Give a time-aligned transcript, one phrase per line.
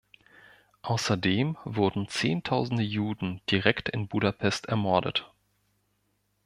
[0.81, 5.31] Außerdem wurden zehntausende Juden direkt in Budapest ermordet.